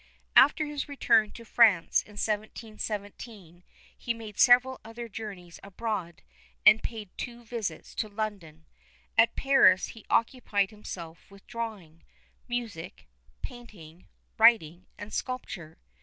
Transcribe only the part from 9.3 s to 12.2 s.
Paris he occupied himself with drawing,